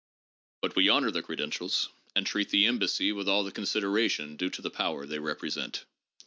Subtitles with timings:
[0.63, 4.61] But we honor the credentials, and treat the embassy with all the consideration due to
[4.63, 5.85] the power they represent.